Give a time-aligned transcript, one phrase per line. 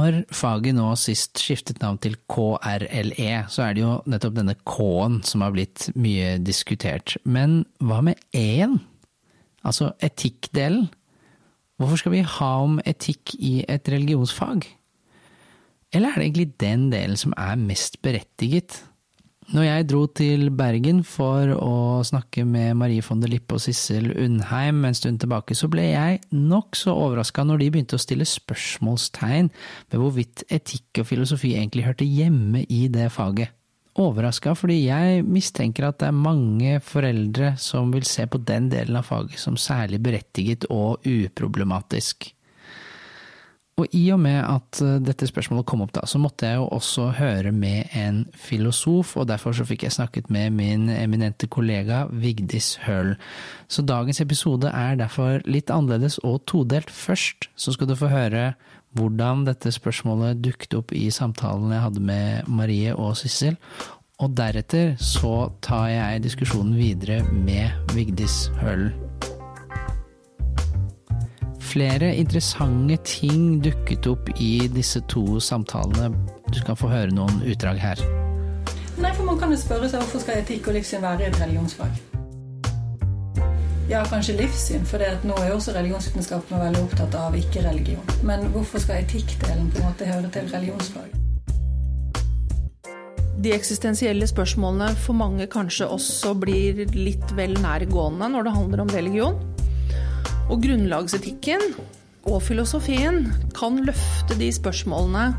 [0.00, 5.18] Når faget nå sist skiftet navn til KRLE, så er det jo nettopp denne K-en
[5.26, 7.18] som har blitt mye diskutert.
[7.28, 8.78] Men hva med E-en?
[9.60, 10.88] Altså etikkdelen?
[11.76, 14.64] Hvorfor skal vi ha om etikk i et religionsfag?
[15.92, 18.80] Eller er det egentlig den delen som er mest berettiget?
[19.50, 24.12] Når jeg dro til Bergen for å snakke med Marie von der Lippe og Sissel
[24.12, 29.50] Undheim en stund tilbake, så ble jeg nokså overraska når de begynte å stille spørsmålstegn
[29.90, 33.50] ved hvorvidt etikk og filosofi egentlig hørte hjemme i det faget.
[33.98, 39.02] Overraska fordi jeg mistenker at det er mange foreldre som vil se på den delen
[39.02, 42.30] av faget som særlig berettiget og uproblematisk.
[43.78, 46.66] Og i og med at eh, dette spørsmålet kom opp da, så måtte jeg jo
[46.74, 52.04] også høre med en filosof, og derfor så fikk jeg snakket med min eminente kollega
[52.10, 53.14] Vigdis Høl.
[53.68, 56.90] Så dagens episode er derfor litt annerledes og todelt.
[56.90, 58.52] Først så skal du få høre
[58.98, 63.56] hvordan dette spørsmålet dukket opp i samtalen jeg hadde med Marie og Sissel.
[64.20, 69.09] Og deretter så tar jeg diskusjonen videre med Vigdis Hølen.
[71.70, 76.08] Flere interessante ting dukket opp i disse to samtalene.
[76.50, 78.00] Du skal få høre noen utdrag her.
[78.98, 81.94] Nei, for Man kan jo spørre seg hvorfor skal etikk og livssyn være et religionsfag?
[83.90, 88.02] Ja, kanskje livssyn, for nå er jo også religionsvitenskapen veldig opptatt av ikke-religion.
[88.26, 91.14] Men hvorfor skal etikkdelen på en måte høre til religionsfag?
[93.40, 98.94] De eksistensielle spørsmålene for mange kanskje også blir litt vel nærgående når det handler om
[98.98, 99.38] religion.
[100.50, 101.62] Og grunnlagsetikken
[102.28, 103.22] og filosofien
[103.56, 105.30] kan løfte de spørsmålene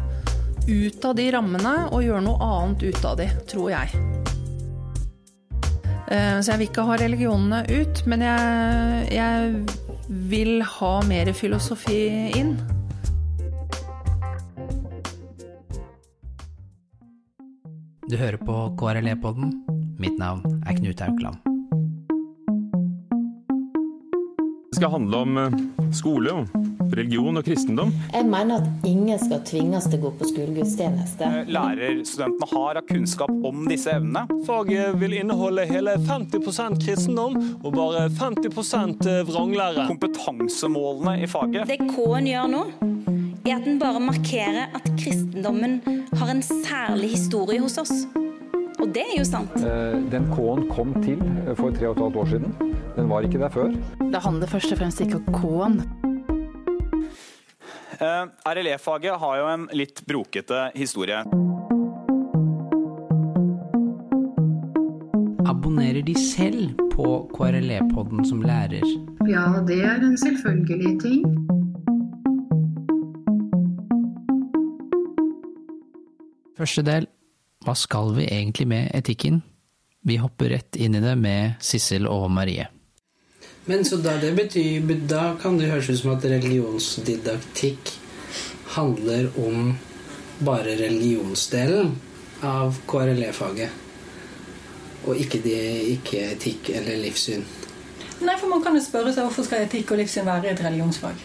[0.70, 4.04] ut av de rammene og gjøre noe annet ut av de, tror jeg.
[6.12, 9.54] Eh, så jeg vil ikke ha religionene ut, men jeg, jeg
[10.32, 12.02] vil ha mer filosofi
[12.40, 12.56] inn.
[18.12, 19.56] Du hører på KRLE-podden.
[20.02, 21.51] Mitt navn er Knut Aukland.
[24.82, 25.52] Skal handle om eh,
[25.94, 26.32] skole,
[26.96, 27.92] religion og kristendom.
[28.16, 31.28] Jeg mener at ingen skal tvinges til å gå på skolegudstjeneste.
[31.28, 34.24] Eh, lærerstudentene har av kunnskap om disse evnene.
[34.48, 39.86] Faget vil inneholde hele 50% kristendom og bare 50 eh, vranglære.
[39.92, 41.70] Kompetansemålene i faget.
[41.70, 42.64] Det K-en gjør nå,
[43.46, 45.78] er at den bare markerer at kristendommen
[46.18, 47.94] har en særlig historie hos oss.
[48.92, 49.54] Og det er jo sant.
[50.12, 51.20] Den K-en kom til
[51.56, 52.56] for tre og et halvt år siden.
[52.98, 53.70] Den var ikke der før.
[54.02, 55.78] Det handler først og fremst ikke om K-en.
[58.02, 61.22] Uh, RLE-faget har jo en litt brokete historie.
[65.48, 68.84] Abonnerer de selv på KRLE-podden som lærer?
[69.32, 71.24] Ja, det er en selvfølgelig ting.
[76.60, 77.08] Første del
[77.62, 79.42] Hva skal vi egentlig med etikken?
[80.02, 82.66] Vi hopper rett inn i det med Sissel og Marie.
[83.70, 87.92] Men så da det betyr Da kan det høres ut som at religionsdidaktikk
[88.74, 89.76] handler om
[90.42, 91.94] bare religionsdelen
[92.42, 93.70] av KRLE-faget.
[95.06, 95.58] Og ikke, de,
[95.94, 97.44] ikke etikk eller livssyn.
[98.22, 101.22] Nei, for man kan jo spørre seg hvorfor skal etikk og livssyn være et religionsfag?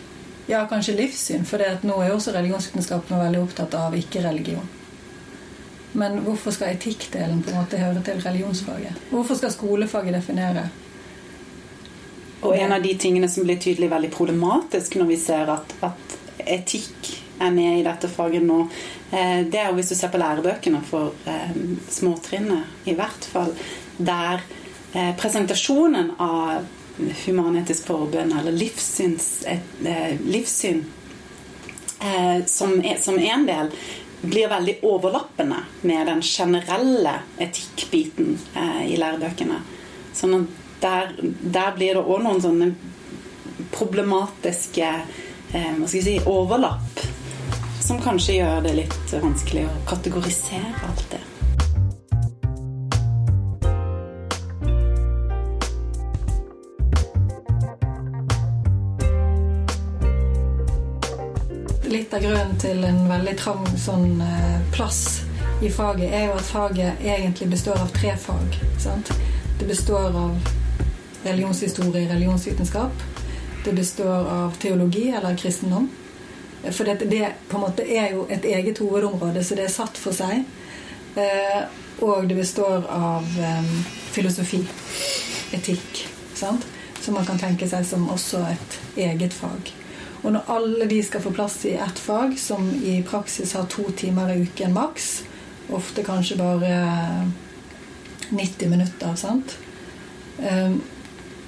[0.51, 4.69] Ja, kanskje livssyn, for nå er jo også religionsvitenskapen veldig opptatt av ikke-religion.
[5.97, 9.07] Men hvorfor skal etikkdelen på en måte høre til religionsfaget?
[9.11, 10.69] Hvorfor skal skolefaget definere
[12.41, 16.17] og en av de tingene som blir tydelig veldig problematisk når vi ser at, at
[16.45, 17.11] etikk
[17.43, 18.62] er med i dette faget nå,
[19.11, 21.56] eh, det er jo hvis du ser på lærebøkene for eh,
[21.93, 23.53] småtrinnet, i hvert fall,
[23.99, 24.45] der
[24.93, 26.65] eh, presentasjonen av
[27.27, 29.27] human-etisk Forbund, eller livssyns,
[30.25, 30.79] livssyn
[32.49, 33.69] som, som en del
[34.21, 39.60] blir veldig overlappende med den generelle etikkbiten eh, i lærebøkene.
[40.16, 40.47] Sånn
[40.81, 42.71] der, der blir det òg noen sånne
[43.72, 44.88] problematiske
[45.53, 47.05] eh, si, overlapp
[47.87, 51.23] som kanskje gjør det litt vanskelig å kategorisere alt det.
[61.96, 65.22] Litt av grunnen til en veldig trang sånn, eh, plass
[65.64, 68.58] i faget er jo at faget egentlig består av tre fag.
[68.78, 69.12] Sant?
[69.58, 70.50] Det består av
[71.25, 73.00] religionshistorie, religionsvitenskap.
[73.64, 75.88] Det består av teologi eller kristendom.
[76.70, 79.96] For det, det, på en måte er jo et eget hovedområde, så det er satt
[79.96, 80.44] for seg.
[81.16, 81.64] Eh,
[82.04, 83.72] og det består av um,
[84.12, 84.60] filosofi,
[85.56, 86.04] etikk,
[86.34, 86.69] sant?
[87.00, 89.86] som man kan tenke seg som også et eget fag.
[90.26, 93.84] Og når alle de skal få plass i ett fag, som i praksis har to
[93.94, 95.23] timer i uken maks,
[95.70, 96.81] ofte kanskje bare
[98.31, 99.55] 90 minutter, sant?
[100.38, 100.82] Um,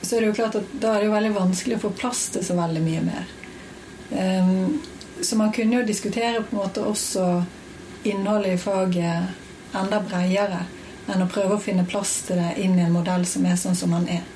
[0.03, 2.23] så er det jo klart at da er det jo veldig vanskelig å få plass
[2.37, 3.35] til så veldig mye mer.
[4.15, 4.79] Um,
[5.27, 7.27] så man kunne jo diskutere på en måte også
[8.07, 10.63] innholdet i faget enda bredere
[11.11, 13.77] enn å prøve å finne plass til det inn i en modell som er sånn
[13.77, 14.27] som den er.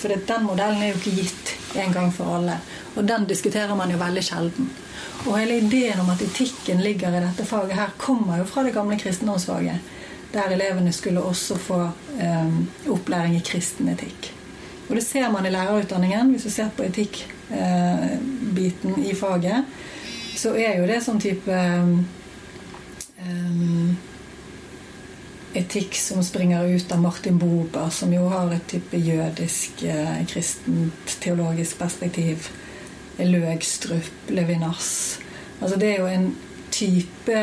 [0.00, 2.58] For den modellen er jo ikke gitt en gang for alle.
[2.94, 4.70] Og den diskuterer man jo veldig sjelden.
[5.24, 8.74] Og hele ideen om at etikken ligger i dette faget her, kommer jo fra det
[8.74, 9.78] gamle kristendomsfaget.
[10.34, 14.32] Der elevene skulle også få um, opplæring i kristen etikk.
[14.88, 16.30] Og det ser man i lærerutdanningen.
[16.30, 19.64] Hvis du ser på etikkbiten uh, i faget,
[20.36, 21.52] så er jo det sånn type
[23.22, 23.96] um,
[25.54, 30.20] etikk som springer ut av Martin Bober, som jo har et type jødisk, eh,
[31.78, 32.48] perspektiv.
[33.18, 35.18] Løgstrup, Levinas.
[35.60, 36.28] Altså det er jo en
[36.74, 37.40] type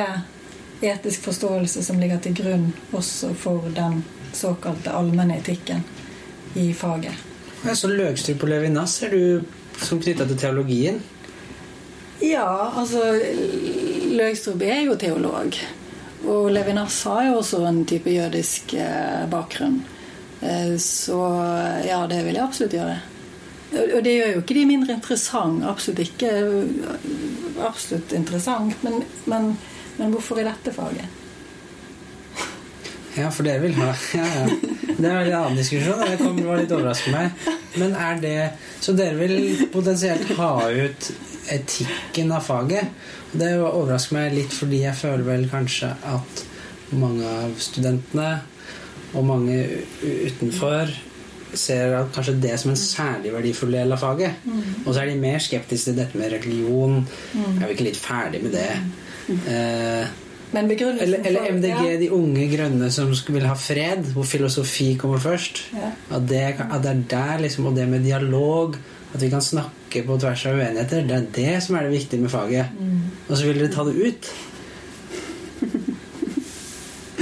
[0.81, 4.01] etisk forståelse som ligger til grunn også for den
[4.33, 5.83] såkalte allmenne etikken
[6.57, 7.15] i faget.
[7.65, 9.43] Ja, så Løgstrup og Levinas er du
[9.81, 10.99] som knytta til teologien?
[12.21, 13.01] Ja, altså
[14.11, 15.55] Løgstrup er jo teolog.
[16.27, 19.79] Og Levinas har jo også en type jødisk eh, bakgrunn.
[20.41, 21.21] Eh, så
[21.85, 22.99] ja, det vil jeg absolutt gjøre.
[23.71, 25.63] Og det gjør jo ikke de mindre interessant.
[25.67, 26.31] Absolutt ikke.
[27.63, 28.75] Absolutt interessant.
[28.83, 29.01] Men,
[29.31, 29.49] men,
[29.97, 31.17] men hvorfor i dette faget?
[33.15, 34.43] Ja, for dere vil ha ja, ja.
[35.01, 35.99] Det er en annen diskusjon.
[35.99, 37.49] Det var litt overraskende meg.
[37.79, 38.37] Men er det
[38.83, 41.11] Så dere vil potensielt ha ut
[41.51, 42.91] etikken av faget?
[43.31, 46.43] Det overrasker meg litt fordi jeg føler vel kanskje at
[46.91, 48.41] mange av studentene
[49.15, 49.57] og mange
[50.03, 50.91] utenfor
[51.57, 54.43] ser kanskje det som en særlig verdifull del av faget.
[54.45, 54.63] Mm.
[54.85, 56.99] Og så er de mer skeptiske til dette med religion.
[57.33, 57.57] Mm.
[57.57, 58.69] Er vi ikke litt ferdig med det?
[59.31, 60.05] Eh,
[60.51, 61.99] eller, eller, MDG, ja.
[61.99, 65.63] de unge grønne som vil ha fred, hvor filosofi kommer først.
[65.71, 65.93] Ja.
[66.17, 68.75] At, det, at det er der, liksom, og det med dialog,
[69.13, 72.23] at vi kan snakke på tvers av uenigheter, det er det som er det viktige
[72.23, 72.75] med faget.
[72.79, 72.99] Mm.
[73.29, 74.31] Og så vil dere ta det ut.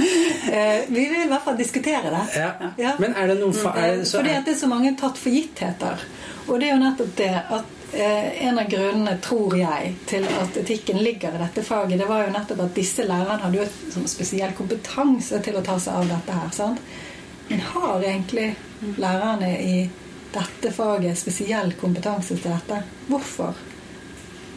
[0.00, 0.39] Eh,
[0.88, 2.22] vi vil i hvert fall diskutere det.
[2.40, 2.70] Ja.
[2.76, 2.94] Ja.
[2.98, 4.94] Men er det noen fa er det, så Fordi er, at det er så mange
[4.98, 6.02] tatt for gittheter.
[6.46, 10.58] Og det er jo nettopp det at eh, en av grunnene, tror jeg, til at
[10.62, 14.10] etikken ligger i dette faget, det var jo nettopp at disse lærerne hadde jo sånn
[14.10, 16.52] spesiell kompetanse til å ta seg av dette her.
[16.56, 16.82] sant?
[17.50, 18.52] Men har egentlig
[18.98, 19.80] lærerne i
[20.30, 22.82] dette faget spesiell kompetanse til dette?
[23.10, 23.58] Hvorfor?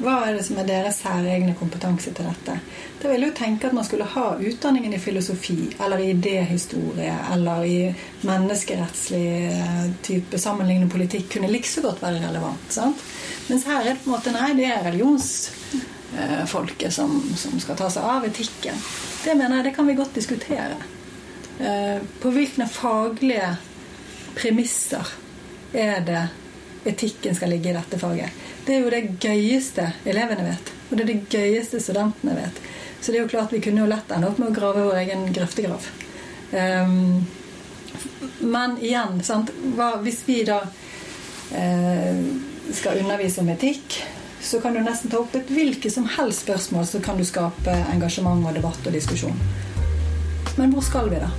[0.02, 2.54] Hva er det som er deres særegne kompetanse til dette?
[3.02, 7.18] Da vil jeg jo tenke at man skulle ha utdanningen i filosofi eller i idéhistorie
[7.34, 7.96] eller i
[8.26, 12.74] menneskerettslig eh, type sammenlignende politikk kunne likså godt være relevant.
[12.74, 12.98] sant?
[13.50, 17.88] Mens her er det på en måte nei, det er religionsfolket som, som skal ta
[17.94, 18.78] seg av etikken.
[19.24, 20.78] Det mener jeg det kan vi godt diskutere.
[21.60, 23.50] Eh, På hvilke faglige
[24.34, 25.06] premisser
[25.74, 26.24] er det
[26.90, 28.42] etikken skal ligge i dette faget.
[28.66, 30.72] Det er jo det gøyeste elevene vet.
[30.90, 32.64] Og det er det gøyeste studentene vet.
[33.02, 35.00] Så det er jo klart vi kunne jo lett ende opp med å grave vår
[35.04, 35.88] egen grøftegrav.
[36.54, 37.24] Um,
[38.40, 39.22] men igjen?
[39.76, 40.62] Hva, hvis vi da
[41.56, 42.20] eh,
[42.74, 43.98] skal undervise om etikk,
[44.44, 47.76] så kan du nesten ta opp et hvilket som helst spørsmål, så kan du skape
[47.94, 49.38] engasjement og debatt og diskusjon.
[50.60, 51.32] Men hvor skal vi, da?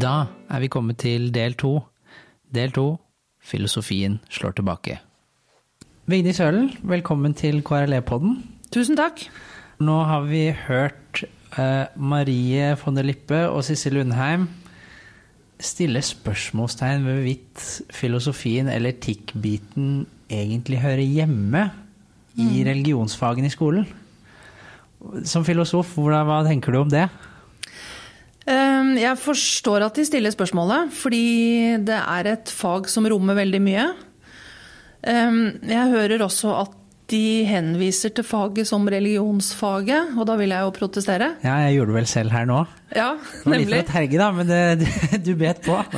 [0.00, 0.14] Da
[0.50, 1.78] er vi kommet til del to.
[2.54, 2.86] Del to
[3.44, 4.98] filosofien slår tilbake.
[6.10, 8.40] Vigdis Hølen, velkommen til KRLE-podden.
[8.74, 9.22] Tusen takk.
[9.80, 11.22] Nå har vi hørt
[11.56, 14.48] uh, Marie von der Lippe og Sissel Lundheim
[15.60, 21.66] stille spørsmålstegn ved hvorvidt filosofien eller etikkbiten egentlig hører hjemme
[22.38, 22.66] i Mm.
[22.70, 23.86] religionsfagene i skolen.
[25.26, 27.08] Som filosof, hva tenker du om det?
[28.48, 33.60] Um, Jeg forstår at de stiller spørsmålet, fordi det er et fag som rommer veldig
[33.62, 33.86] mye.
[35.04, 36.76] Um, Jeg hører også at
[37.10, 41.32] de henviser til faget som religionsfaget, og da vil jeg jo protestere.
[41.42, 42.60] Ja, jeg gjorde det vel selv her nå.
[42.94, 43.42] Ja, nemlig.
[43.42, 45.78] Det var litt for å terge, da, men det, du bet på.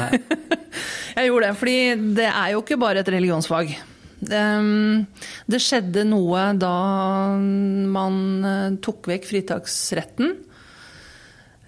[1.12, 1.76] Jeg gjorde det, fordi
[2.16, 3.74] det er jo ikke bare et religionsfag.
[4.32, 5.02] Ehm,
[5.50, 6.72] Det skjedde noe da
[7.36, 8.16] man
[8.48, 10.32] eh, tok vekk fritaksretten.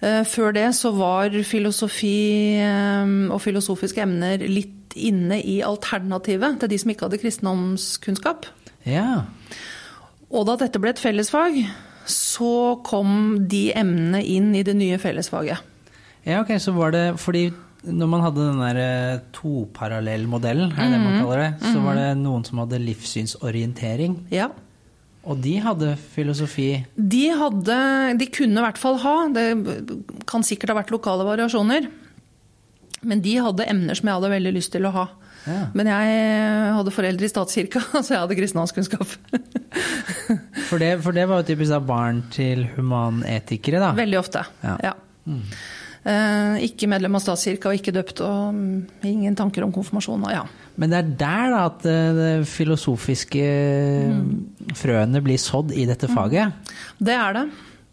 [0.01, 6.69] Eh, Før det så var filosofi eh, og filosofiske emner litt inne i alternativet til
[6.71, 8.45] de som ikke hadde kristendomskunnskap.
[8.87, 9.23] Ja.
[10.31, 11.57] Og da dette ble et fellesfag,
[12.07, 15.57] så kom de emnene inn i det nye fellesfaget.
[16.25, 17.51] ja, ok, så var det fordi
[17.85, 21.21] når man hadde den der eh, toparallellmodellen, er det det man Mhm.
[21.21, 21.83] kaller det, så Mhm.
[21.85, 24.15] var det noen som hadde livssynsorientering.
[24.31, 24.47] Ja.
[25.25, 26.69] Og de hadde filosofi.
[26.95, 27.77] De hadde
[28.19, 29.47] De kunne i hvert fall ha, det
[30.29, 31.89] kan sikkert ha vært lokale variasjoner,
[33.05, 35.05] men de hadde emner som jeg hadde veldig lyst til å ha.
[35.45, 35.67] Ja.
[35.77, 36.21] Men jeg
[36.73, 39.15] hadde foreldre i statskirka, så jeg hadde kristendomskunnskap.
[40.65, 43.91] For det, for det var jo typisk da barn til humanetikere, da.
[43.93, 44.41] Veldig ofte.
[44.63, 44.71] Ja.
[44.81, 44.93] Ja.
[46.05, 50.25] Eh, ikke medlem av statskirka og ikke døpt og um, ingen tanker om konfirmasjon.
[50.25, 50.43] Og ja.
[50.81, 53.45] Men det er der da at det, det filosofiske
[54.73, 56.73] frøene blir sådd i dette faget.
[56.97, 57.45] Det er det.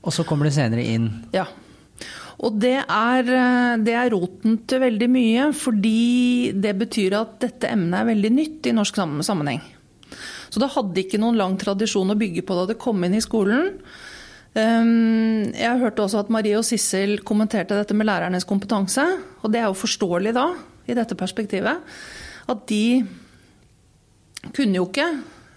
[0.02, 1.10] Og så kommer det senere inn.
[1.34, 1.46] Ja.
[2.42, 7.70] Og det er, eh, det er roten til veldig mye, fordi det betyr at dette
[7.70, 9.60] emnet er veldig nytt i norsk sammenheng.
[10.50, 13.24] Så det hadde ikke noen lang tradisjon å bygge på da det kom inn i
[13.24, 13.78] skolen.
[14.52, 19.04] Um, Jeg hørte også at Marie og Sissel kommenterte dette med lærernes kompetanse.
[19.40, 20.50] Og det er jo forståelig da,
[20.84, 21.80] i dette perspektivet,
[22.52, 23.06] at de
[24.52, 25.08] kunne jo ikke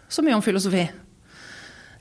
[0.08, 0.86] så mye om filosofi.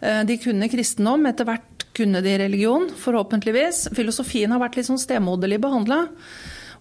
[0.04, 3.88] Eh, De kunne kristendom, etter hvert kunne de religion, forhåpentligvis.
[3.96, 6.02] Filosofien har vært litt sånn stemoderlig behandla.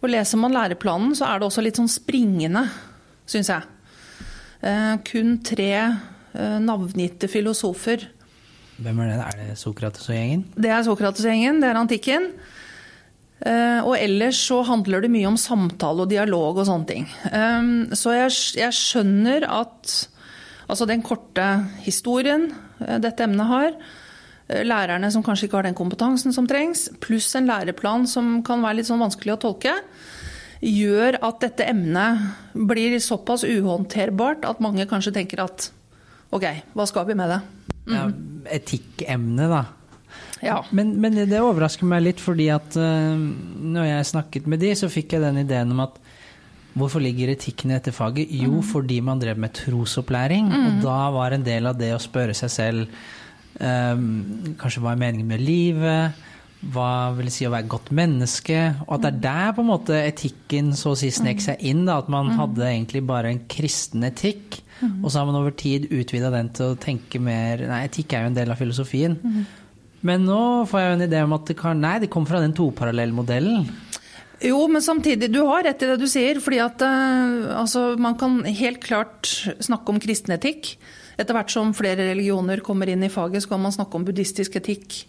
[0.02, 2.66] Og leser man læreplanen, så er det også litt sånn springende,
[3.30, 3.70] syns jeg.
[4.64, 8.10] Eh, Kun tre eh, navngitte filosofer.
[8.84, 9.20] Hvem er det?
[9.22, 10.44] Er det Sokrates og gjengen?
[10.58, 12.30] Det er Sokrates og gjengen, det er antikken.
[13.44, 17.08] Og ellers så handler det mye om samtale og dialog og sånne ting.
[17.92, 19.92] Så jeg skjønner at
[20.68, 21.48] altså den korte
[21.86, 22.50] historien
[22.84, 23.78] eh, dette emnet har,
[24.48, 28.64] eh, lærerne som kanskje ikke har den kompetansen som trengs, pluss en læreplan som kan
[28.64, 29.78] være litt sånn vanskelig å tolke,
[30.64, 35.70] gjør at dette emnet blir såpass uhåndterbart at mange kanskje tenker at
[36.34, 37.42] ok, hva skal vi med det?
[37.92, 38.06] Ja,
[38.56, 39.64] etikkemne, da.
[40.44, 40.62] Ja.
[40.76, 44.92] Men, men det overrasker meg litt, fordi at uh, når jeg snakket med de, så
[44.92, 46.00] fikk jeg den ideen om at
[46.78, 48.32] hvorfor ligger etikken i dette faget?
[48.34, 50.48] Jo, fordi man drev med trosopplæring.
[50.50, 50.66] Mm.
[50.66, 52.88] Og da var en del av det å spørre seg selv
[53.60, 56.22] um, kanskje hva er meningen med livet?
[56.74, 58.60] Hva vil det si å være godt menneske?
[58.88, 61.84] Og at det er der på en måte etikken så å si snek seg inn.
[61.90, 62.38] Da, at man Mm.
[62.40, 64.62] hadde egentlig bare en kristen etikk.
[65.04, 68.24] Og så har man over tid utvida den til å tenke mer Nei, etikk er
[68.26, 69.18] jo en del av filosofien.
[70.04, 72.42] Men nå får jeg jo en idé om at det kan Nei, det kommer fra
[72.44, 73.68] den toparallellmodellen.
[74.44, 76.40] Jo, men samtidig, du har rett i det du sier.
[76.44, 79.30] fordi at eh, altså, Man kan helt klart
[79.64, 80.76] snakke om kristen etikk.
[81.16, 84.58] Etter hvert som flere religioner kommer inn i faget, så kan man snakke om buddhistisk
[84.58, 85.04] etikk,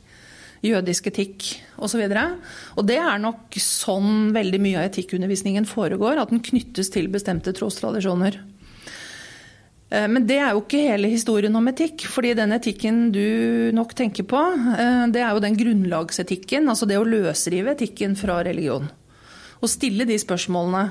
[0.63, 1.47] jødisk etikk
[1.83, 2.05] osv.
[2.05, 6.21] Og, og det er nok sånn veldig mye av etikkundervisningen foregår.
[6.21, 8.39] At den knyttes til bestemte trostradisjoner.
[9.91, 12.07] Eh, Men det er jo ikke hele historien om etikk.
[12.07, 14.47] fordi den etikken du nok tenker på,
[14.79, 16.69] eh, det er jo den grunnlagsetikken.
[16.69, 18.93] Altså det å løsrive etikken fra religion.
[19.65, 20.85] Og stille de spørsmålene.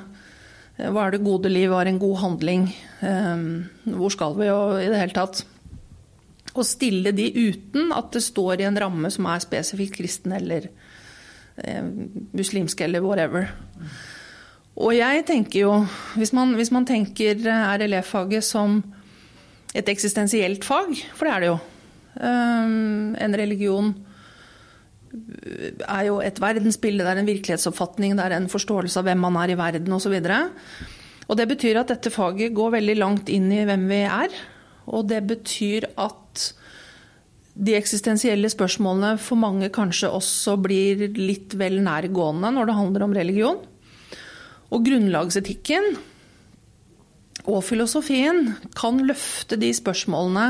[0.80, 1.70] Eh, Hva er det gode liv?
[1.70, 2.70] Hva er en god handling?
[3.06, 3.44] Eh,
[3.94, 4.50] Hvor skal vi?
[4.50, 5.44] Og i det hele tatt.
[6.53, 10.68] Og stille de uten at det står i en ramme som er spesifikt kristen eller
[11.58, 11.86] eh,
[12.34, 13.48] muslimsk eller whatever.
[14.74, 15.74] Og jeg tenker jo,
[16.18, 17.38] hvis man, hvis man tenker
[17.77, 18.80] RLE-faget som
[19.74, 21.58] et eksistensielt fag, for det er det jo
[22.22, 23.94] um, En religion
[25.13, 29.38] er jo et verdensbilde, det er en virkelighetsoppfatning, det er en forståelse av hvem man
[29.43, 30.15] er i verden osv.
[30.17, 30.65] Og,
[31.29, 34.34] og det betyr at dette faget går veldig langt inn i hvem vi er.
[34.89, 36.48] Og det betyr at
[37.53, 43.13] de eksistensielle spørsmålene for mange kanskje også blir litt vel nærgående når det handler om
[43.15, 43.62] religion.
[44.74, 45.93] Og grunnlagsetikken
[47.43, 50.48] og filosofien kan løfte de spørsmålene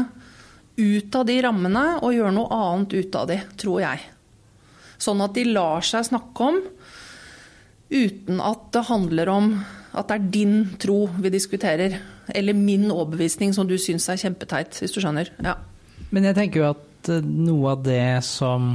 [0.78, 4.13] ut av de rammene og gjøre noe annet ut av de, tror jeg.
[5.04, 6.60] Sånn at de lar seg snakke om
[7.94, 9.50] uten at det handler om
[9.94, 12.00] at det er din tro vi diskuterer.
[12.34, 15.30] Eller min overbevisning som du syns er kjempeteit, hvis du skjønner.
[15.44, 15.58] Ja.
[16.14, 18.74] Men jeg tenker jo at eh, noe av det som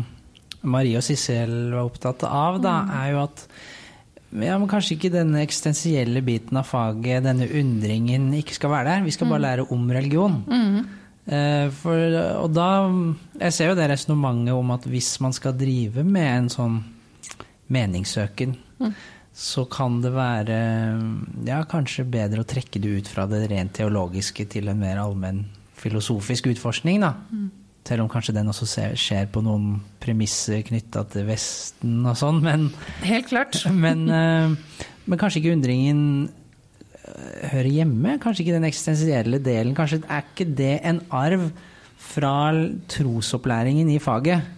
[0.69, 3.45] Marie og Sissel var opptatt av, da, er jo at
[4.29, 9.07] ja, men Kanskje ikke denne eksistensielle biten av faget, denne undringen, ikke skal være der.
[9.07, 10.43] Vi skal bare lære om religion.
[10.45, 10.98] Mm.
[11.29, 12.69] Eh, For, og da
[13.39, 16.79] Jeg ser jo det resonnementet om at hvis man skal drive med en sånn
[17.69, 18.93] meningssøken, Mm.
[19.35, 20.59] så kan det være
[21.45, 25.45] ja, kanskje bedre å trekke det ut fra det rent teologiske til en mer allmenn
[25.79, 27.15] filosofisk utforskning, da.
[27.33, 27.51] Mm.
[27.85, 32.69] Selv om kanskje den også skjer på noen premisser knytta til Vesten og sånn, men
[33.03, 33.59] Helt klart.
[33.85, 34.55] men, eh,
[35.07, 36.29] men kanskje ikke undringen
[37.53, 38.19] hører hjemme?
[38.23, 39.75] Kanskje ikke den eksistensielle delen?
[39.77, 41.49] Kanskje er ikke det en arv
[41.99, 42.37] fra
[42.91, 44.55] trosopplæringen i faget?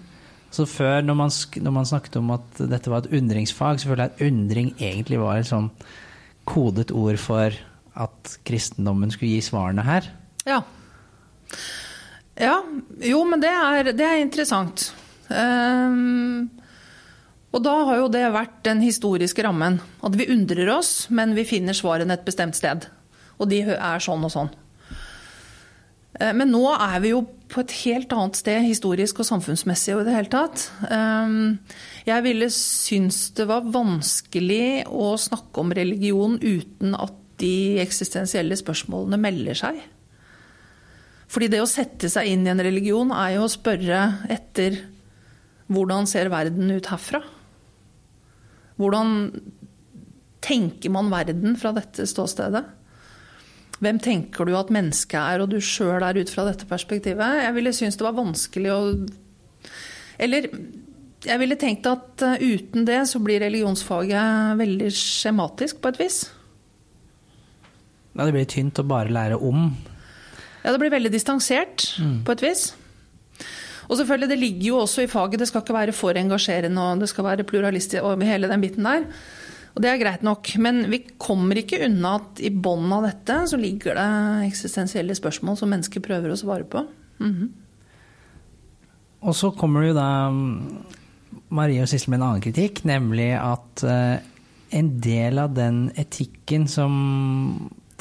[0.51, 1.31] Så før, når man,
[1.63, 5.21] når man snakket om at dette var et undringsfag, så føler jeg at undring egentlig
[5.23, 5.71] var et sånn
[6.49, 7.55] kodet ord for
[8.01, 10.09] at kristendommen skulle gi svarene her.
[10.49, 10.63] Ja.
[12.41, 12.57] Ja,
[13.05, 14.89] jo, men det er, det er interessant.
[15.31, 16.49] Ehm,
[17.51, 19.81] og da har jo det vært den historiske rammen.
[20.07, 22.87] At vi undrer oss, men vi finner svarene et bestemt sted.
[23.41, 24.51] Og de er sånn og sånn.
[26.21, 30.05] Eh, Men nå er vi jo på et helt annet sted historisk og samfunnsmessig og
[30.05, 30.71] i det hele tatt.
[30.91, 31.59] Ehm,
[32.07, 39.19] Jeg ville synes det var vanskelig å snakke om religion uten at de eksistensielle spørsmålene
[39.19, 39.81] melder seg.
[41.31, 44.81] Fordi det å sette seg inn i en religion er jo å spørre etter
[45.71, 47.23] hvordan ser verden ut herfra?
[48.81, 49.17] Hvordan
[50.41, 52.65] tenker man verden fra dette ståstedet?
[53.81, 57.45] Hvem tenker du at mennesket er, og du sjøl er ut fra dette perspektivet?
[57.45, 58.81] Jeg ville synes det var vanskelig å
[60.21, 60.49] Eller
[61.25, 66.19] jeg ville tenkt at eh, uten det så blir religionsfaget veldig skjematisk på et vis.
[68.17, 69.71] Ja, det blir tynt å bare lære om.
[70.65, 71.91] Ja, det blir veldig distansert
[72.25, 72.71] på et vis.
[73.91, 77.01] Og selvfølgelig, det ligger jo også i faget, det skal ikke være for engasjerende og
[77.03, 79.09] det skal være pluralistisk og hele den biten der.
[79.75, 80.51] Og det er greit nok.
[80.63, 85.59] Men vi kommer ikke unna at i bunnen av dette så ligger det eksistensielle spørsmål
[85.59, 86.85] som mennesker prøver å svare på.
[87.23, 87.51] Mhm.
[89.21, 90.53] Og så kommer det jo da mm,
[91.53, 94.23] Marie og Sissel med en annen kritikk, nemlig at eh,
[94.79, 96.95] en del av den etikken som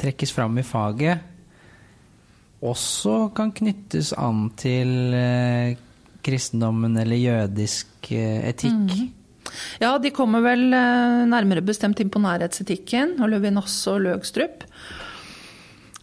[0.00, 1.26] trekkes fram i faget,
[2.64, 5.76] også kan knyttes an til eh,
[6.24, 8.94] kristendommen eller jødisk eh, etikk.
[9.82, 14.64] Ja, de kommer vel eh, nærmere bestemt inn på nærhetsetikken og Løvinasse og Løgstrup.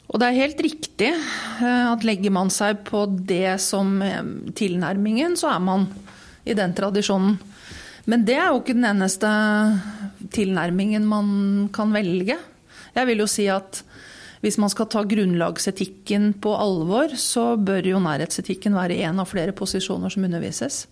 [0.07, 3.99] Og det er helt riktig eh, at legger man seg på det som
[4.57, 5.87] tilnærmingen, så er man
[6.47, 7.37] i den tradisjonen.
[8.07, 9.29] Men det er jo ikke den eneste
[10.31, 12.37] tilnærmingen man kan velge.
[12.95, 13.81] Jeg vil jo si at
[14.47, 19.51] hvis man skal ta grunnlagsetikken på alvor, så bør jo nærhetsetikken være en av flere
[19.55, 20.85] posisjoner som undervises.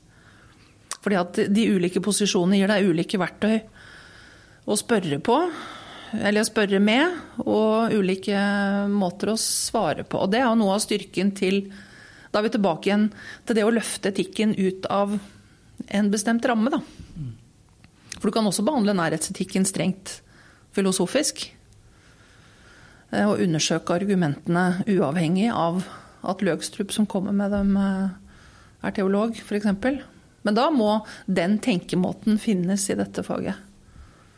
[1.00, 3.60] Fordi at de ulike posisjonene gir deg ulike verktøy
[4.65, 5.38] å spørre på,
[6.15, 7.15] eller å spørre med,
[7.46, 8.36] og ulike
[8.91, 10.20] måter å svare på.
[10.26, 11.65] Og det er jo noe av styrken til
[12.36, 13.04] Da er vi tilbake igjen
[13.48, 15.13] til det å løfte etikken ut av
[15.88, 16.82] en bestemt ramme, da.
[18.18, 20.18] For du kan også behandle nærhetsetikken strengt
[20.76, 21.46] filosofisk.
[23.15, 25.86] Eh, Og undersøke argumentene uavhengig av
[26.25, 28.10] at Løgstrup som kommer med dem, eh,
[28.84, 29.65] er teolog, f.eks.
[30.45, 33.56] Men da må den tenkemåten finnes i dette faget.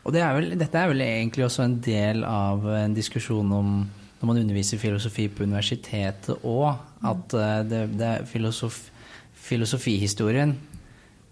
[0.04, 3.72] Og det er vel, dette er vel egentlig også en del av en diskusjon om
[4.18, 8.80] når man underviser filosofi på universitetet òg, at eh, det, det filosof,
[9.48, 10.56] filosofihistorien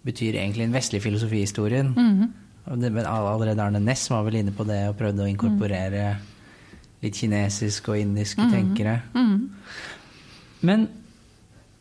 [0.07, 1.95] betyr egentlig den vestlige filosofihistorien.
[1.97, 2.91] Mm -hmm.
[2.91, 6.17] men allerede Arne Næss var vel inne på det og prøvde å inkorporere
[7.07, 8.53] litt kinesiske og indiske Mhm.
[8.53, 8.99] tenkere.
[9.15, 9.51] Mm.
[10.67, 10.89] Men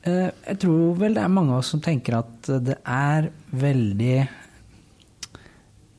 [0.05, 4.27] eh, jeg tror vel det er mange av oss som tenker at det er veldig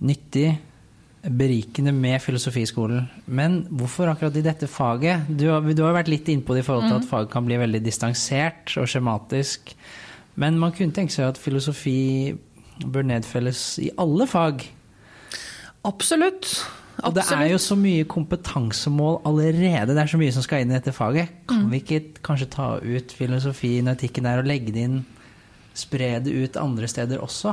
[0.06, 0.48] nyttig,
[1.26, 3.08] berikende med filosofiskolen.
[3.26, 5.24] Men hvorfor akkurat i dette faget?
[5.26, 7.56] Du har, du har vært litt innpå det i forhold til at faget kan bli
[7.58, 9.72] veldig distansert og skjematisk.
[10.38, 12.36] Men man kunne tenke seg at filosofi
[12.84, 14.62] bør nedfelles i alle fag.
[15.88, 16.52] Absolutt.
[17.04, 19.92] Og det er jo så mye kompetansemål allerede.
[19.92, 21.42] Det er så mye som skal inn i dette faget.
[21.50, 25.04] Kan vi ikke kanskje ta ut filosofien og etikken der og legge det inn
[25.76, 27.52] Spre det ut andre steder også?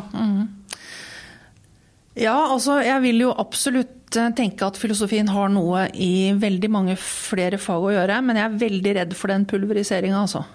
[2.16, 6.96] Ja, altså jeg vil jo absolutt eh, tenke at filosofien har noe i veldig mange
[7.02, 10.46] flere fag å gjøre, men jeg er veldig redd for den pulveriseringa, altså.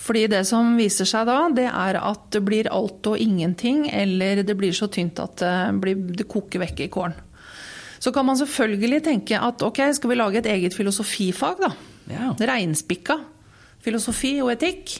[0.00, 4.40] Fordi det som viser seg da, det er at det blir alt og ingenting, eller
[4.46, 7.18] det blir så tynt at det, blir, det koker vekk i kålen.
[8.00, 11.70] Så kan man selvfølgelig tenke at ok, skal vi lage et eget filosofifag, da?
[12.10, 12.32] Ja.
[12.52, 13.18] Reinspikka.
[13.84, 14.96] Filosofi og etikk.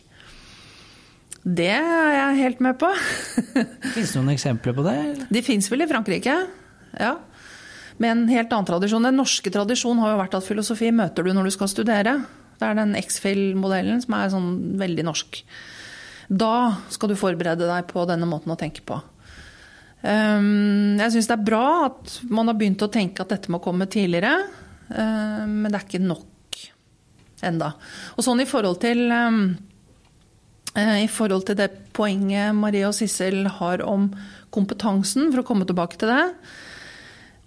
[1.40, 2.90] Det er jeg helt med på.
[3.94, 4.98] Fins det noen eksempler på det?
[5.32, 6.34] De fins vel i Frankrike,
[7.00, 7.14] ja.
[8.00, 9.04] Med en helt annen tradisjon.
[9.04, 12.18] Den norske tradisjonen har jo vært at filosofi møter du når du skal studere.
[12.60, 15.40] Det er den X-Fill-modellen som er sånn veldig norsk.
[16.28, 16.52] Da
[16.92, 19.00] skal du forberede deg på denne måten å tenke på.
[20.00, 23.60] Um, jeg syns det er bra at man har begynt å tenke at dette må
[23.60, 24.32] komme tidligere,
[24.94, 26.60] uh, men det er ikke nok
[27.44, 27.74] enda.
[28.16, 29.42] Og sånn i forhold til um,
[30.76, 34.08] i forhold til det poenget Marie og Sissel har om
[34.54, 36.24] kompetansen, for å komme tilbake til det,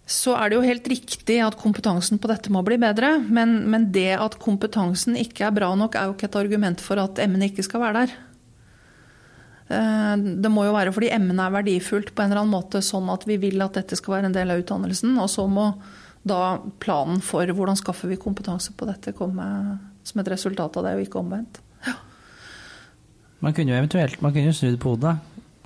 [0.04, 3.16] så er det jo helt riktig at kompetansen på dette må bli bedre.
[3.24, 7.00] Men, men det at kompetansen ikke er bra nok, er jo ikke et argument for
[7.00, 8.18] at emnet ikke skal være der.
[9.70, 13.12] Eh, det må jo være fordi emnet er verdifullt på en eller annen måte, sånn
[13.14, 15.16] at vi vil at dette skal være en del av utdannelsen.
[15.22, 15.72] Og så må
[16.24, 19.46] da planen for hvordan skaffer vi kompetanse på dette komme
[20.08, 21.60] som et resultat av det, og ikke omvendt.
[23.44, 25.18] Man kunne jo eventuelt man kunne jo snudd på hodet.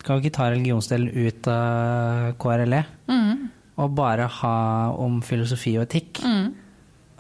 [0.02, 2.84] Kan vi ikke ta religionsdelen ut av KRLE?
[3.12, 3.48] Mm.
[3.78, 4.58] Og bare ha
[4.98, 6.24] om filosofi og etikk.
[6.26, 6.54] Mm.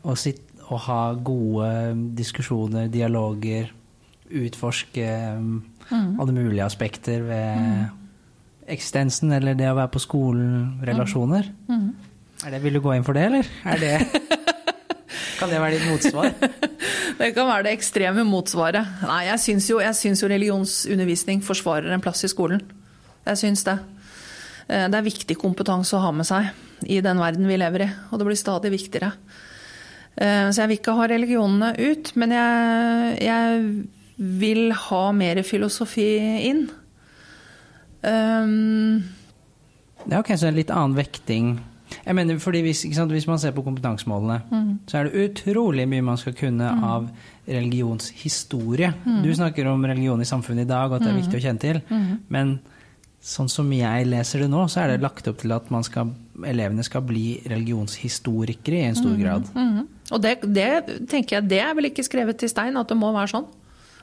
[0.07, 1.69] Og, sitt, og, ha gode
[2.17, 3.69] diskusjoner, dialoger.
[4.27, 5.11] Utforske
[5.89, 6.19] mm.
[6.19, 7.85] alle mulige aspekter ved mm.
[8.75, 11.49] eksistensen eller det å være på skolen, relasjoner.
[11.67, 11.89] Mm.
[12.45, 13.51] Er det, vil du gå inn for det, eller?
[13.65, 13.93] Er det
[15.37, 16.31] Kan det være ditt motsvar?
[17.19, 19.03] det kan være det ekstreme motsvaret.
[19.05, 22.63] Nei, jeg syns jo, jo, religionsundervisning forsvarer en plass i skolen.
[23.27, 23.77] Jeg syns det.
[24.67, 26.49] Eh, det er viktig kompetanse å ha med seg
[26.89, 29.11] i den verden vi lever i, og det blir stadig viktigere.
[30.17, 33.61] Eh, så jeg vil ikke ha religionene ut, men jeg, jeg
[34.17, 36.09] vil ha mer filosofi
[36.49, 36.67] inn.
[38.01, 39.03] Um,
[40.05, 43.39] det er ok, så en litt annen vekting jeg mener, fordi hvis, sant, hvis man
[43.39, 44.71] ser på kompetansemålene, mm.
[44.89, 46.83] så er det utrolig mye man skal kunne mm.
[46.83, 47.05] av
[47.47, 48.93] religionshistorie.
[49.05, 49.21] Mm.
[49.23, 51.21] Du snakker om religion i samfunnet i dag, og at det er mm.
[51.21, 51.79] viktig å kjenne til.
[51.87, 52.09] Mm.
[52.33, 52.53] Men
[53.27, 56.11] sånn som jeg leser det nå, så er det lagt opp til at skal,
[56.47, 59.21] elevene skal bli religionshistorikere i en stor mm.
[59.23, 59.51] grad.
[60.15, 60.69] Og det, det,
[61.11, 63.47] tenker jeg, det er vel ikke skrevet i stein at det må være sånn?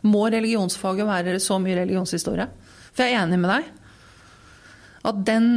[0.05, 2.47] Må religionsfaget være så mye religionshistorie?
[2.95, 3.73] For jeg er enig med deg
[5.05, 5.49] at den,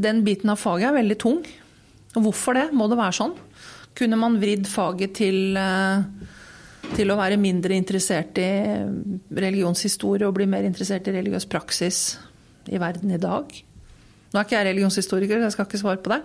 [0.00, 1.42] den biten av faget er veldig tung.
[2.16, 2.70] Og hvorfor det?
[2.72, 3.34] Må det være sånn?
[3.96, 6.04] Kunne man vridd faget til, eh,
[6.96, 8.48] til å være mindre interessert i
[9.36, 12.00] religionshistorie og bli mer interessert i religiøs praksis
[12.72, 13.52] i verden i dag?
[14.32, 16.22] Nå er ikke jeg religionshistoriker, jeg skal ikke svare på det.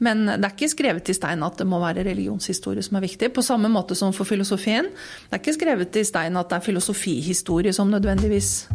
[0.00, 3.32] Men det er ikke skrevet i stein at det må være religionshistorie som er viktig.
[3.36, 4.88] På samme måte som for filosofien.
[5.28, 8.68] Det er ikke skrevet i stein at det er filosofihistorie som nødvendigvis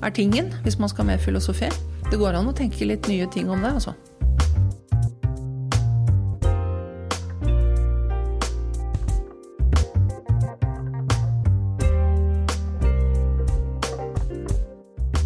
[0.00, 1.68] er tingen, hvis man skal med filosofi.
[2.10, 3.92] Det går an å tenke litt nye ting om det, altså.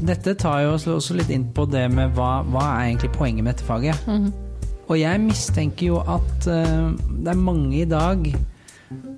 [0.04, 3.54] Dette tar jo også litt inn på det med hva, hva er egentlig poenget med
[3.54, 4.02] dette faget.
[4.06, 4.43] Mm -hmm.
[4.84, 8.26] Og jeg mistenker jo at uh, det er mange i dag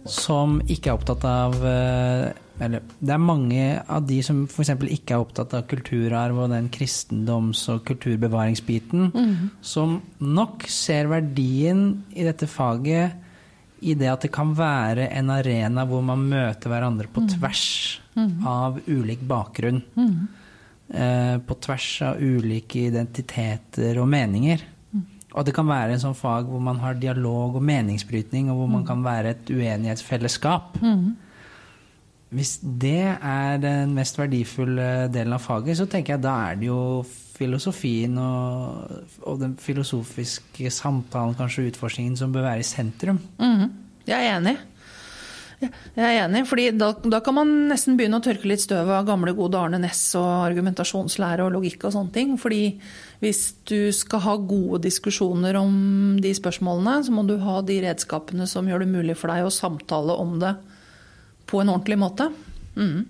[0.09, 2.31] som ikke er opptatt av uh,
[2.63, 4.71] eller, det er mange av de som f.eks.
[4.95, 9.35] ikke er opptatt av kulturarv og den kristendoms- og kulturbevaringsbiten, mm.
[9.61, 13.23] som nok ser verdien i dette faget
[13.85, 17.29] i det at det kan være en arena hvor man møter hverandre på mm.
[17.35, 17.67] tvers
[18.17, 18.33] mm.
[18.49, 19.83] av ulik bakgrunn.
[19.99, 20.17] Mm.
[20.87, 24.65] Eh, på tvers av ulike identiteter og meninger.
[25.37, 28.71] Og det kan være en sånn fag hvor man har dialog og meningsbrytning, og hvor
[28.73, 28.89] man mm.
[28.89, 30.79] kan være et uenighetsfellesskap.
[30.81, 31.15] Mm.
[32.37, 36.71] Hvis det er den mest verdifulle delen av faget, så tenker jeg da er det
[36.71, 36.81] jo
[37.37, 43.21] filosofien og, og den filosofiske samtalen, kanskje utforskningen, som bør være i sentrum.
[43.37, 43.69] Mm,
[44.09, 44.57] jeg er enig.
[45.57, 49.07] Jeg er enig, fordi da, da, kan man nesten begynne å tørke litt støv av
[49.09, 52.35] gamle, gode Arne Næss og argumentasjonslære og logikk og sånne ting.
[52.41, 52.61] Fordi
[53.23, 58.49] hvis du skal ha gode diskusjoner om de spørsmålene, så må du ha de redskapene
[58.51, 60.53] som gjør det mulig for deg å samtale om det
[61.49, 62.29] på en ordentlig måte.
[62.77, 63.07] Mm.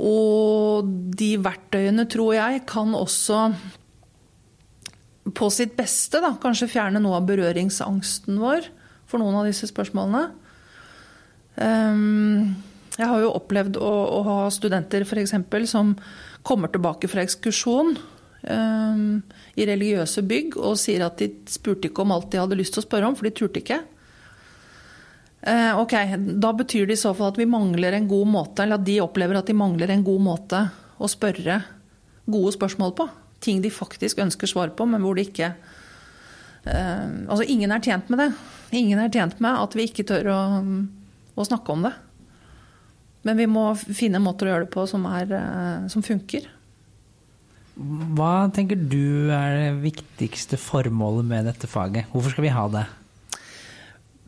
[0.00, 3.46] Og de verktøyene, tror jeg, kan også
[5.36, 8.68] på sitt beste da, kanskje fjerne noe av berøringsangsten vår
[9.08, 10.28] for noen av disse spørsmålene.
[11.56, 12.56] Um,
[12.98, 15.34] jeg har jo opplevd å, å ha studenter f.eks.
[15.70, 15.94] som
[16.46, 19.20] kommer tilbake fra ekskursjon um,
[19.56, 22.84] i religiøse bygg og sier at de spurte ikke om alt de hadde lyst til
[22.84, 23.80] å spørre om, for de turte ikke.
[25.40, 25.94] Eh, ok,
[26.36, 29.00] Da betyr det i så fall at vi mangler en god måte, eller at de
[29.00, 30.62] opplever at de mangler en god måte
[31.00, 31.62] å spørre
[32.30, 33.08] gode spørsmål på.
[33.40, 35.54] Ting de faktisk ønsker svar på, men hvor de ikke
[36.68, 38.30] eh, Altså, ingen er tjent med det.
[38.76, 40.40] Ingen er tjent med at vi ikke tør å,
[41.36, 41.92] å snakke om det.
[43.26, 46.48] Men vi må finne måter å gjøre det på som, er, eh, som funker.
[48.16, 52.08] Hva tenker du er det viktigste formålet med dette faget?
[52.12, 52.86] Hvorfor skal vi ha det?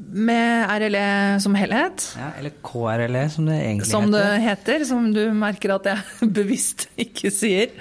[0.02, 2.04] med RLE som helhet.
[2.18, 4.18] Ja, eller KRLE, som det egentlig som heter.
[4.18, 7.70] det heter, som du merker at jeg bevisst ikke sier.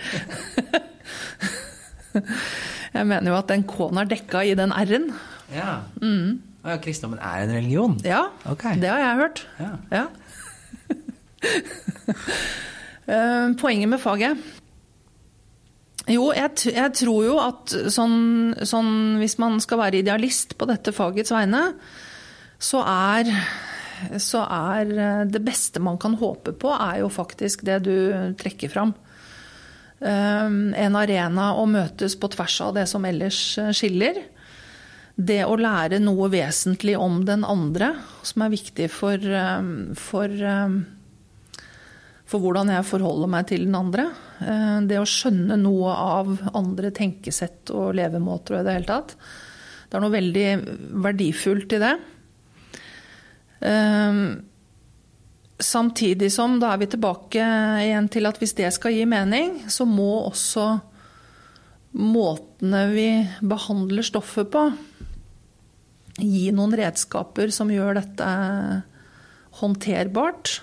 [2.92, 5.06] Jeg mener jo at den K-en er dekka i den R-en.
[5.56, 5.78] Ja.
[6.04, 6.42] Mm.
[6.62, 7.96] Ja, kristendommen er en religion?
[8.06, 8.76] Ja, okay.
[8.82, 9.48] det har jeg hørt.
[9.60, 9.72] Ja.
[9.92, 10.06] Ja.
[13.12, 14.38] Eh, Poenget med faget
[16.06, 20.94] Jo, jeg, jeg tror jo at sånn, sånn Hvis man skal være idealist på dette
[20.94, 21.64] fagets vegne,
[22.62, 23.32] så er,
[24.22, 27.96] så er eh, det beste man kan håpe på, er jo faktisk det du
[28.38, 28.94] trekker fram.
[29.98, 30.46] Eh,
[30.86, 33.42] En arena å møtes på tvers av det som ellers
[33.74, 34.22] skiller.
[35.16, 37.94] Det å lære noe vesentlig om den andre,
[38.24, 39.62] som er viktig for, eh,
[39.96, 40.70] for, eh,
[42.26, 44.12] for hvordan jeg forholder meg til den andre.
[44.40, 49.16] Eh, Det å skjønne noe av andre tenkesett og levemåter og i det hele tatt.
[49.90, 52.00] Det er noe veldig verdifullt i det.
[55.60, 57.36] Samtidig som da er vi tilbake
[57.84, 60.82] igjen til at hvis det skal gi mening, så må også
[61.94, 63.10] måtene vi
[63.46, 64.72] behandler stoffet på,
[66.22, 68.28] gi noen redskaper som gjør dette
[69.62, 70.60] håndterbart.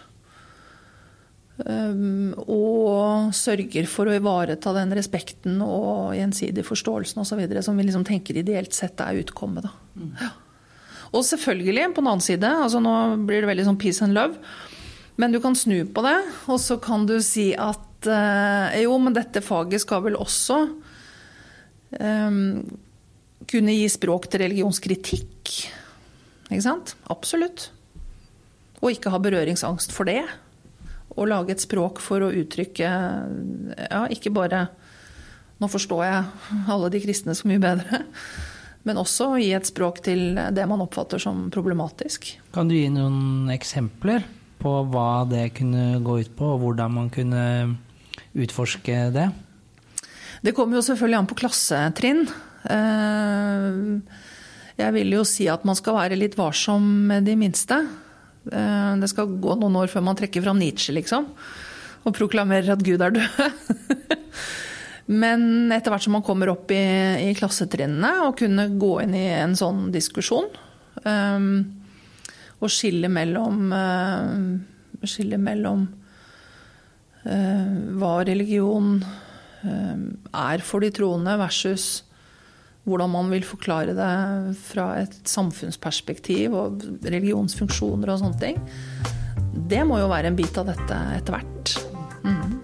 [1.59, 7.41] Um, og sørger for å ivareta den respekten og gjensidig forståelsen osv.
[7.67, 9.67] som vi liksom tenker ideelt sett er utkommet.
[9.67, 10.05] Da.
[10.23, 10.31] Ja.
[11.17, 12.95] Og selvfølgelig, på den annen side, altså nå
[13.27, 14.39] blir det veldig sånn peace and love,
[15.19, 19.17] men du kan snu på det, og så kan du si at eh, jo, men
[19.17, 20.61] dette faget skal vel også
[21.99, 22.39] eh,
[23.49, 25.38] kunne gi språk til religionskritikk.
[26.49, 26.95] Ikke sant?
[27.13, 27.71] Absolutt.
[28.81, 30.23] Og ikke ha berøringsangst for det.
[31.17, 34.69] Og lage et språk for å uttrykke Ja, ikke bare
[35.59, 38.05] Nå forstår jeg alle de kristne så mye bedre.
[38.87, 42.29] Men også gi et språk til det man oppfatter som problematisk.
[42.55, 44.23] Kan du gi noen eksempler
[44.63, 47.43] på hva det kunne gå ut på, og hvordan man kunne
[48.39, 49.27] utforske det?
[50.47, 52.25] Det kommer jo selvfølgelig an på klassetrinn.
[52.71, 53.75] Eh,
[54.79, 57.81] Jeg vil jo si at man skal være litt varsom med de minste.
[58.47, 61.27] Eh, Det skal gå noen år før man trekker fram Nietzsche, liksom.
[62.07, 63.29] Og proklamerer at Gud er død.
[65.23, 69.27] Men etter hvert som man kommer opp i, i klassetrinnene, og kunne gå inn i
[69.41, 70.51] en sånn diskusjon
[71.05, 71.47] um,
[72.61, 75.87] og skille mellom, uh, skille mellom
[77.25, 79.97] uh, hva religion uh,
[80.45, 81.89] er for de troende, versus
[82.87, 84.13] hvordan man vil forklare det
[84.63, 88.63] fra et samfunnsperspektiv og religionsfunksjoner og sånne ting.
[89.69, 91.77] Det må jo være en bit av dette etter hvert.
[92.25, 92.59] Mm.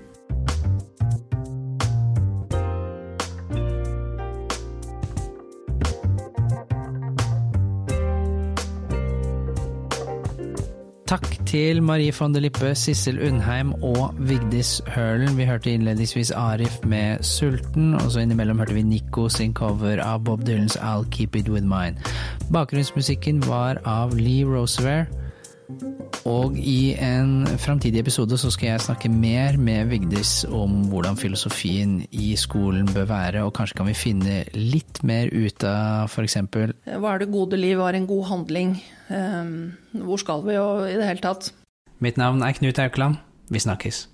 [11.05, 15.37] Takk til Marie von de Lippe, Sissel Undheim og Vigdis Hølen.
[15.39, 20.25] Vi hørte innledningsvis Arif med 'Sulten', og så innimellom hørte vi Nico sin cover av
[20.25, 21.95] Bob Dylans 'I'll Keep It With Mine'.
[22.53, 25.07] Bakgrunnsmusikken var av Lee Rosevere.
[26.29, 31.99] Og i en framtidig episode så skal jeg snakke mer med Vigdis om hvordan filosofien
[32.13, 36.37] i skolen bør være, og kanskje kan vi finne litt mer ut av f.eks.
[36.53, 38.77] Hva er det gode liv, hva er en god handling?
[39.09, 39.53] Eh,
[40.05, 41.53] Hvor skal vi, og i det hele tatt?
[42.05, 43.21] Mitt navn er Knut Haukeland.
[43.53, 44.09] Vi snakkes.